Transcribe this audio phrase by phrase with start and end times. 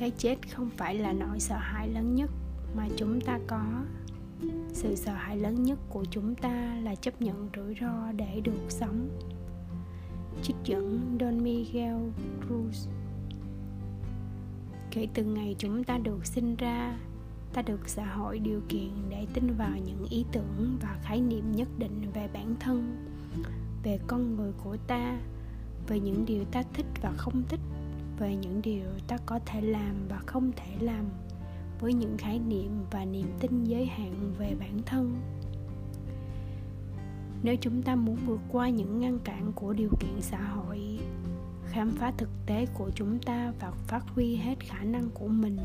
[0.00, 2.30] cái chết không phải là nỗi sợ hãi lớn nhất,
[2.76, 3.62] mà chúng ta có.
[4.72, 8.60] Sự sợ hãi lớn nhất của chúng ta là chấp nhận rủi ro để được
[8.68, 9.08] sống.
[10.42, 11.96] Trích dẫn don miguel
[12.48, 12.88] cruz.
[14.90, 16.98] Kể từ ngày chúng ta được sinh ra,
[17.52, 21.52] ta được xã hội điều kiện để tin vào những ý tưởng và khái niệm
[21.52, 23.06] nhất định về bản thân,
[23.82, 25.20] về con người của ta,
[25.88, 27.60] về những điều ta thích và không thích
[28.20, 31.04] về những điều ta có thể làm và không thể làm
[31.80, 35.16] với những khái niệm và niềm tin giới hạn về bản thân.
[37.42, 40.98] Nếu chúng ta muốn vượt qua những ngăn cản của điều kiện xã hội,
[41.66, 45.58] khám phá thực tế của chúng ta và phát huy hết khả năng của mình,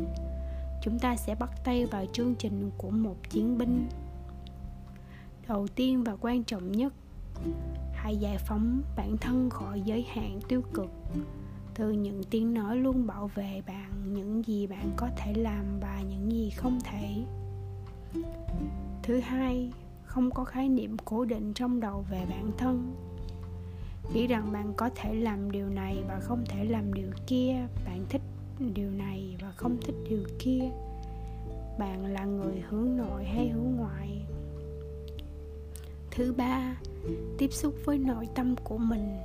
[0.84, 3.88] chúng ta sẽ bắt tay vào chương trình của một chiến binh.
[5.48, 6.94] Đầu tiên và quan trọng nhất,
[7.94, 10.89] hãy giải phóng bản thân khỏi giới hạn tiêu cực
[11.76, 16.02] từ những tiếng nói luôn bảo vệ bạn, những gì bạn có thể làm và
[16.09, 17.23] những gì không thể.
[19.04, 19.72] Thứ hai,
[20.04, 22.95] không có khái niệm cố định trong đầu về bản thân.
[24.14, 27.56] Nghĩ rằng bạn có thể làm điều này và không thể làm điều kia.
[27.86, 28.22] Bạn thích
[28.73, 30.62] điều này và không thích điều kia.
[31.80, 34.22] Bạn là người hướng nội hay hướng ngoại?
[36.12, 36.76] Thứ ba,
[37.38, 39.17] tiếp xúc với nội tâm của mình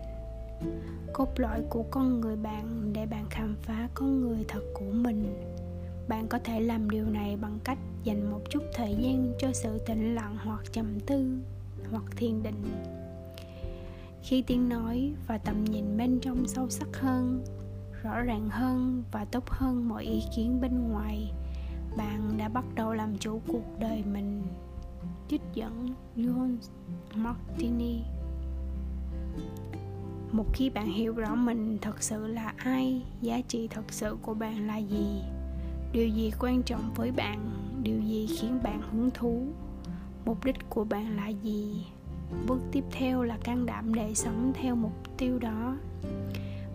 [1.12, 5.24] cốt lõi của con người bạn để bạn khám phá con người thật của mình.
[6.08, 9.78] Bạn có thể làm điều này bằng cách dành một chút thời gian cho sự
[9.78, 11.38] tĩnh lặng hoặc trầm tư,
[11.90, 12.62] hoặc thiền định.
[14.22, 17.44] Khi tiếng nói và tầm nhìn bên trong sâu sắc hơn,
[18.02, 21.32] rõ ràng hơn và tốt hơn mọi ý kiến bên ngoài,
[21.96, 24.42] bạn đã bắt đầu làm chủ cuộc đời mình.
[25.28, 26.56] Trích dẫn John
[27.14, 28.02] Martini
[30.32, 34.34] một khi bạn hiểu rõ mình thật sự là ai, giá trị thật sự của
[34.34, 35.22] bạn là gì,
[35.92, 37.50] điều gì quan trọng với bạn,
[37.82, 39.46] điều gì khiến bạn hứng thú,
[40.24, 41.86] mục đích của bạn là gì,
[42.46, 45.76] bước tiếp theo là can đảm để sống theo mục tiêu đó.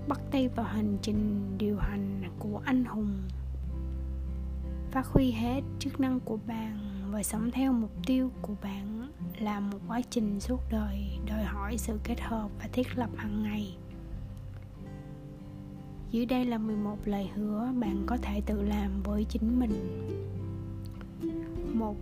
[0.08, 3.14] Bắt tay vào hành trình điều hành của anh hùng.
[4.92, 9.10] Phát huy hết chức năng của bạn và sống theo mục tiêu của bạn
[9.40, 13.44] là một quá trình suốt đời, đòi hỏi sự kết hợp và thiết lập hàng
[13.44, 13.78] ngày.
[16.12, 19.72] Dưới đây là 11 lời hứa bạn có thể tự làm với chính mình.
[21.74, 21.96] Một,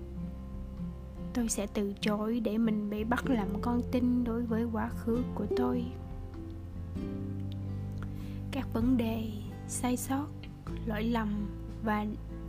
[1.34, 5.23] tôi sẽ từ chối để mình bị bắt làm con tin đối với quá khứ
[5.35, 5.85] của tôi.
[8.52, 9.31] Các vấn đề
[9.68, 10.28] sai sót,
[10.85, 11.47] lỗi lầm
[11.84, 12.06] và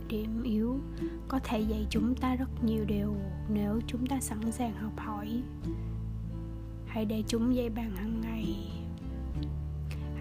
[0.07, 0.79] điểm yếu.
[1.27, 3.15] Có thể dạy chúng ta rất nhiều điều
[3.49, 5.41] nếu chúng ta sẵn sàng học hỏi.
[6.85, 8.71] Hãy để chúng dạy bạn hàng ngày.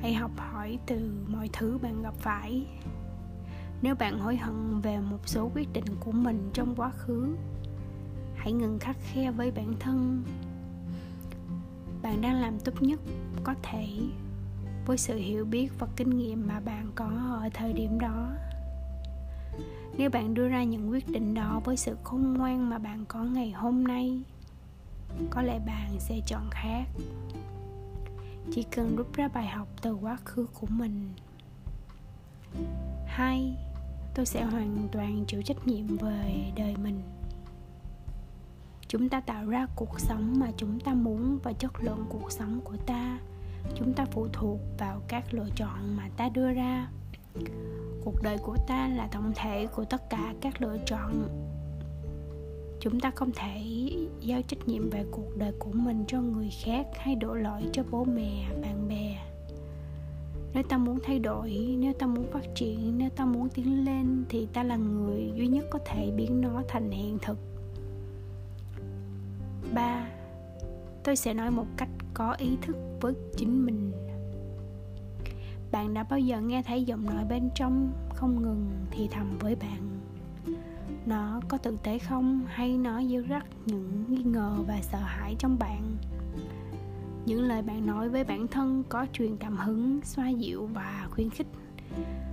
[0.00, 2.66] Hãy học hỏi từ mọi thứ bạn gặp phải.
[3.82, 7.36] Nếu bạn hối hận về một số quyết định của mình trong quá khứ,
[8.34, 10.24] hãy ngừng khắc khe với bản thân.
[12.02, 13.00] Bạn đang làm tốt nhất
[13.44, 13.86] có thể
[14.86, 18.32] với sự hiểu biết và kinh nghiệm mà bạn có ở thời điểm đó
[19.96, 23.24] nếu bạn đưa ra những quyết định đó với sự khôn ngoan mà bạn có
[23.24, 24.20] ngày hôm nay,
[25.30, 26.84] có lẽ bạn sẽ chọn khác.
[28.52, 31.08] Chỉ cần rút ra bài học từ quá khứ của mình.
[33.06, 33.56] Hai,
[34.14, 37.02] tôi sẽ hoàn toàn chịu trách nhiệm về đời mình.
[38.88, 42.60] Chúng ta tạo ra cuộc sống mà chúng ta muốn và chất lượng cuộc sống
[42.64, 43.18] của ta.
[43.74, 46.88] Chúng ta phụ thuộc vào các lựa chọn mà ta đưa ra
[48.04, 51.28] cuộc đời của ta là tổng thể của tất cả các lựa chọn.
[52.80, 53.62] Chúng ta không thể
[54.20, 57.82] giao trách nhiệm về cuộc đời của mình cho người khác hay đổ lỗi cho
[57.90, 59.16] bố mẹ, bạn bè.
[60.54, 64.24] Nếu ta muốn thay đổi, nếu ta muốn phát triển, nếu ta muốn tiến lên
[64.28, 67.38] thì ta là người duy nhất có thể biến nó thành hiện thực.
[69.74, 70.08] Ba,
[71.04, 73.92] tôi sẽ nói một cách có ý thức với chính mình
[75.74, 79.56] bạn đã bao giờ nghe thấy giọng nói bên trong không ngừng thì thầm với
[79.56, 80.00] bạn?
[81.06, 82.40] Nó có thực tế không?
[82.46, 85.96] Hay nó gieo rắc những nghi ngờ và sợ hãi trong bạn?
[87.26, 91.30] Những lời bạn nói với bản thân có truyền cảm hứng, xoa dịu và khuyến
[91.30, 91.46] khích?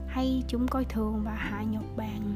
[0.08, 2.36] Hay chúng coi thường và hạ nhục bạn?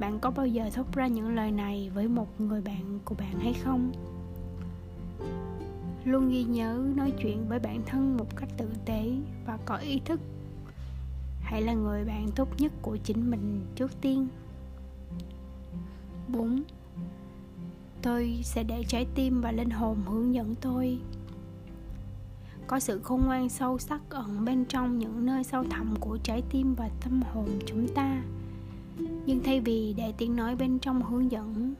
[0.00, 3.38] Bạn có bao giờ thốt ra những lời này với một người bạn của bạn
[3.40, 3.92] hay không?
[6.06, 9.12] Luôn ghi nhớ nói chuyện với bản thân một cách tử tế
[9.46, 10.20] và có ý thức.
[11.40, 14.28] Hãy là người bạn tốt nhất của chính mình trước tiên.
[16.28, 16.62] 4
[18.02, 20.98] tôi sẽ để trái tim và linh hồn hướng dẫn tôi.
[22.66, 26.42] Có sự khôn ngoan sâu sắc ẩn bên trong những nơi sâu thẳm của trái
[26.50, 28.22] tim và tâm hồn chúng ta.
[28.98, 31.74] Nhưng thay vì để tiếng nói bên trong hướng dẫn,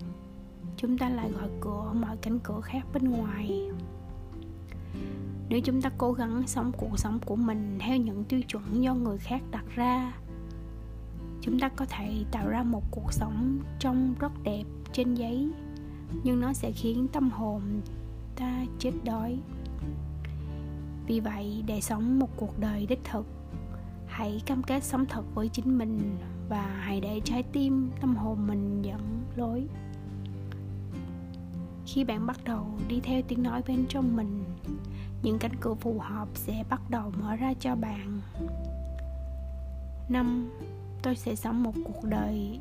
[0.77, 3.71] chúng ta lại gọi cửa mọi cánh cửa khác bên ngoài
[5.49, 8.95] nếu chúng ta cố gắng sống cuộc sống của mình theo những tiêu chuẩn do
[8.95, 10.13] người khác đặt ra,
[11.41, 15.51] chúng ta có thể tạo ra một cuộc sống trông rất đẹp trên giấy,
[16.25, 17.63] nhưng nó sẽ khiến tâm hồn
[18.37, 19.39] ta chết đói.
[21.07, 23.27] Vì vậy, để sống một cuộc đời đích thực,
[24.07, 26.17] hãy cam kết sống thật với chính mình
[26.49, 29.01] và hãy để trái tim, tâm hồn mình dẫn
[29.37, 29.67] lối.
[31.87, 34.45] Khi bạn bắt đầu đi theo tiếng nói bên trong mình
[35.27, 38.21] những cánh cửa phù hợp sẽ bắt đầu mở ra cho bạn.
[40.09, 40.51] Năm,
[41.03, 42.61] tôi sẽ sống một cuộc đời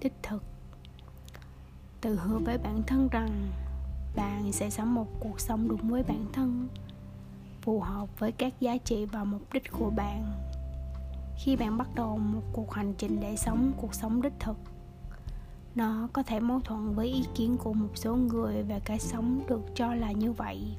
[0.00, 0.42] đích thực.
[2.00, 3.48] Tự hứa với bản thân rằng
[4.16, 6.68] bạn sẽ sống một cuộc sống đúng với bản thân,
[7.62, 10.32] phù hợp với các giá trị và mục đích của bạn.
[11.36, 14.56] Khi bạn bắt đầu một cuộc hành trình để sống cuộc sống đích thực,
[15.74, 19.40] nó có thể mâu thuẫn với ý kiến của một số người về cái sống
[19.48, 20.76] được cho là như vậy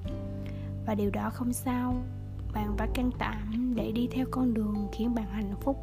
[0.90, 1.96] và điều đó không sao.
[2.54, 5.78] Bạn phải can đảm để đi theo con đường khiến bạn hạnh phúc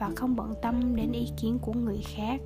[0.00, 2.40] và không bận tâm đến ý kiến của người khác.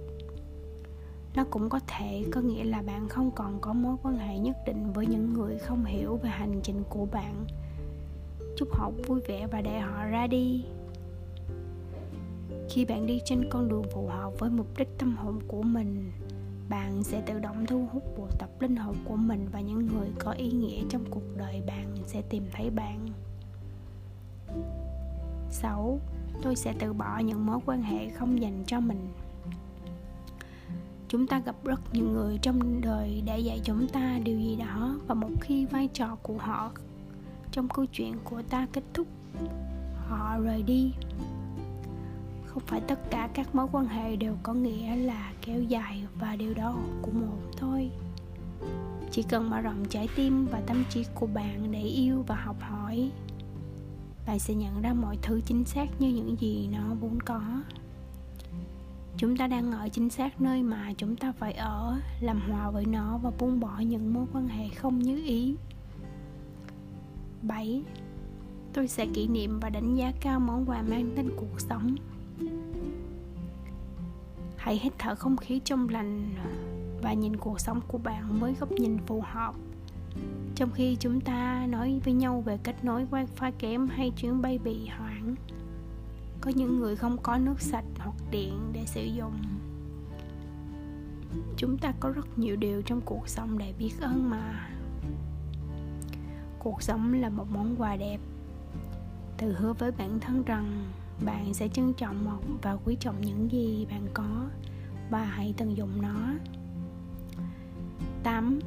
[1.35, 4.57] Nó cũng có thể có nghĩa là bạn không còn có mối quan hệ nhất
[4.67, 7.47] định với những người không hiểu về hành trình của bạn.
[8.57, 10.65] Chúc họ vui vẻ và để họ ra đi.
[12.69, 16.13] Khi bạn đi trên con đường phù hợp với mục đích tâm hồn của mình
[16.73, 20.09] bạn sẽ tự động thu hút bộ tập linh hồn của mình và những người
[20.19, 23.09] có ý nghĩa trong cuộc đời bạn sẽ tìm thấy bạn
[25.51, 26.01] 6.
[26.43, 29.09] Tôi sẽ từ bỏ những mối quan hệ không dành cho mình
[31.09, 35.01] Chúng ta gặp rất nhiều người trong đời để dạy chúng ta điều gì đó
[35.07, 36.73] Và một khi vai trò của họ
[37.51, 39.07] trong câu chuyện của ta kết thúc,
[40.09, 40.93] Họ rời đi
[42.55, 46.37] không phải tất cả các mối quan hệ đều có nghĩa là kéo dài và
[46.37, 47.91] điều đó cũng ổn thôi.
[49.11, 52.57] Chỉ cần mở rộng trái tim và tâm trí của bạn để yêu và học
[52.61, 53.11] hỏi,
[54.27, 57.43] bạn sẽ nhận ra mọi thứ chính xác như những gì nó vốn có.
[59.17, 62.87] Chúng ta đang ở chính xác nơi mà chúng ta phải ở, làm hòa với
[62.87, 65.55] nó và buông bỏ những mối quan hệ không như ý.
[67.43, 67.83] 7.
[68.73, 71.97] Tôi sẽ kỷ niệm và đánh giá cao món quà mang tên cuộc sống
[74.63, 76.35] hãy hít thở không khí trong lành
[77.03, 79.55] và nhìn cuộc sống của bạn với góc nhìn phù hợp.
[80.55, 84.59] Trong khi chúng ta nói với nhau về kết nối wifi kém hay chuyến bay
[84.59, 85.35] bị hoãn,
[86.41, 89.35] có những người không có nước sạch hoặc điện để sử dụng.
[91.57, 94.69] Chúng ta có rất nhiều điều trong cuộc sống để biết ơn mà.
[96.59, 98.19] Cuộc sống là một món quà đẹp.
[99.39, 100.85] Tự hứa với bản thân rằng
[101.25, 104.49] bạn sẽ trân trọng và quý trọng những gì bạn có
[105.11, 106.35] và hãy tận dụng nó.
[108.23, 108.61] 8.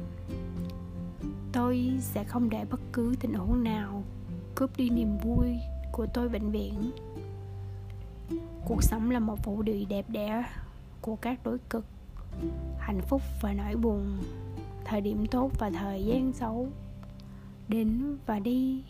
[1.52, 4.02] Tôi sẽ không để bất cứ tình huống nào
[4.54, 5.56] cướp đi niềm vui
[5.92, 6.90] của tôi vĩnh viễn.
[8.64, 10.44] Cuộc sống là một vũ điệu đẹp đẽ
[11.00, 11.84] của các đối cực,
[12.78, 14.18] Hạnh phúc và nỗi buồn,
[14.84, 16.68] Thời điểm tốt và thời gian xấu.
[17.68, 18.82] Đến và đi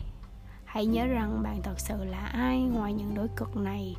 [0.77, 3.95] hãy nhớ rằng bạn thật sự là ai ngoài những đối cực này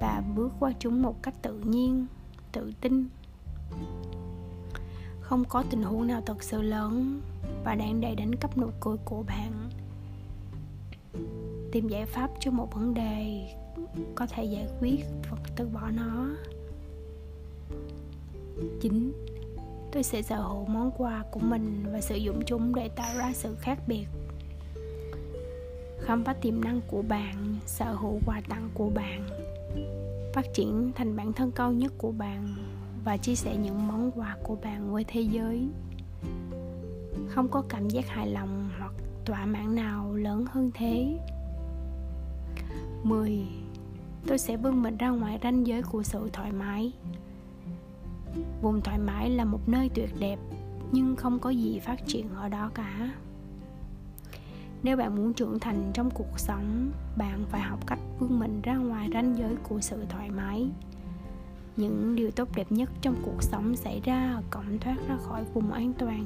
[0.00, 2.06] và bước qua chúng một cách tự nhiên,
[2.52, 3.08] tự tin.
[5.20, 7.20] Không có tình huống nào thật sự lớn
[7.64, 9.70] và đang đầy đánh cắp nụ cười của bạn.
[11.72, 13.48] Tìm giải pháp cho một vấn đề
[14.14, 16.26] có thể giải quyết và từ bỏ nó.
[18.80, 19.12] Chính,
[19.92, 23.32] tôi sẽ sở hữu món quà của mình và sử dụng chúng để tạo ra
[23.34, 24.06] sự khác biệt
[26.04, 29.26] khám phá tiềm năng của bạn, sở hữu quà tặng của bạn,
[30.34, 32.54] phát triển thành bản thân cao nhất của bạn
[33.04, 35.68] và chia sẻ những món quà của bạn với thế giới.
[37.28, 38.92] Không có cảm giác hài lòng hoặc
[39.24, 41.18] thỏa mãn nào lớn hơn thế.
[43.02, 43.46] 10.
[44.26, 46.92] Tôi sẽ vươn mình ra ngoài ranh giới của sự thoải mái.
[48.62, 50.38] Vùng thoải mái là một nơi tuyệt đẹp,
[50.92, 53.12] Nhưng không có gì phát triển ở đó cả
[54.82, 58.76] nếu bạn muốn trưởng thành trong cuộc sống, bạn phải học cách vươn mình ra
[58.76, 60.68] ngoài ranh giới của sự thoải mái.
[61.76, 65.44] Những điều tốt đẹp nhất trong cuộc sống xảy ra ở cổng thoát ra khỏi
[65.54, 66.24] vùng an toàn.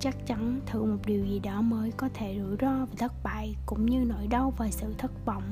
[0.00, 3.56] Chắc chắn thử một điều gì đó mới có thể rủi ro và thất bại
[3.66, 5.42] cũng như nỗi đau và sự thất vọng.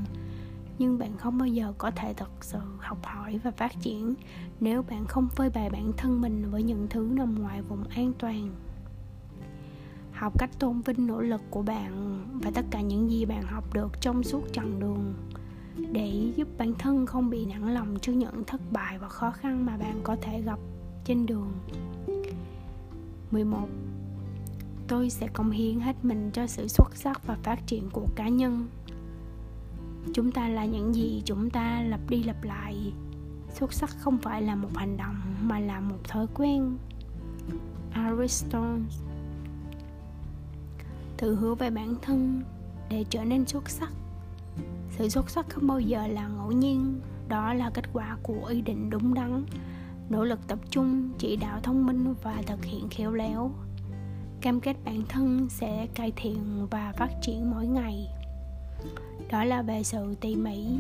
[0.79, 4.15] Nhưng bạn không bao giờ có thể thật sự học hỏi và phát triển
[4.61, 8.13] nếu bạn không phơi bày bản thân mình với những thứ nằm ngoài vùng an
[8.19, 8.51] toàn
[10.15, 13.75] học cách tôn vinh nỗ lực của bạn và tất cả những gì bạn học
[13.75, 15.15] được trong suốt chặng đường.
[15.93, 19.67] Để giúp bản thân không bị nản lòng trước những thất bại và khó khăn
[19.67, 20.59] mà bạn có thể gặp
[21.05, 21.53] trên đường.
[23.31, 23.69] 11
[24.89, 28.29] tôi sẽ cống hiến hết mình cho sự xuất sắc và phát triển của cá
[28.29, 28.69] nhân.
[30.15, 32.93] Chúng ta là những gì chúng ta lặp đi lặp lại.
[33.55, 36.77] Xuất sắc không phải là một hành động mà là một thói quen.
[37.93, 38.79] Aristotle
[41.17, 42.43] tự hứa về bản thân
[42.91, 43.93] để trở nên xuất sắc.
[44.91, 48.61] Sự xuất sắc không bao giờ là ngẫu nhiên, đó là kết quả của ý
[48.61, 49.45] định đúng đắn,
[50.09, 53.51] nỗ lực tập trung, chỉ đạo thông minh và thực hiện khéo léo.
[54.41, 58.09] Cam kết bản thân sẽ cải thiện và phát triển mỗi ngày.
[59.31, 60.79] Đó là về sự tỉ mỉ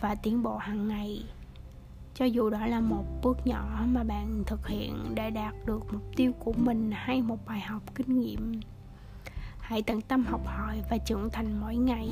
[0.00, 1.24] và tiến bộ hàng ngày.
[2.14, 6.02] Cho dù đó là một bước nhỏ mà bạn thực hiện để đạt được mục
[6.16, 8.60] tiêu của mình hay một bài học kinh nghiệm
[9.68, 12.08] hãy tận tâm học hỏi và trưởng thành mỗi ngày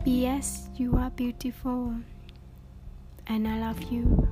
[0.00, 0.68] P.S.
[0.80, 2.00] You are beautiful
[3.24, 4.26] and I love you.